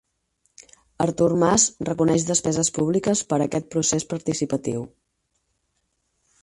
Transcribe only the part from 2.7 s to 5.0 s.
públiques per a aquest procés participatiu